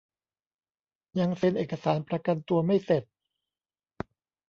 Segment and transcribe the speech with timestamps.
[1.19, 3.03] ยังเซ็นเอกสารประกันตัวไม่เสร็จ